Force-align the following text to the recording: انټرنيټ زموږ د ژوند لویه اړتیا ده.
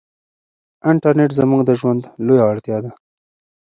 انټرنيټ 0.89 1.31
زموږ 1.39 1.61
د 1.65 1.71
ژوند 1.79 2.01
لویه 2.25 2.43
اړتیا 2.51 2.77
ده. 2.83 2.91